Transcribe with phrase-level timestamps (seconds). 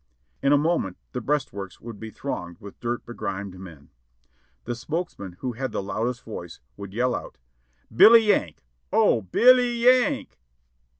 [0.41, 3.91] In a moment the breastworks would be thronged with dirt be grimed men.
[4.65, 7.37] The spokesman who had the loudest voice would yell out:
[7.95, 8.65] "Billy Yank!
[8.91, 10.37] O— B i 1 l y— Y a n k